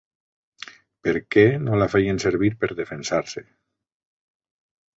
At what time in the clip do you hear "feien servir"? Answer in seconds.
1.97-2.51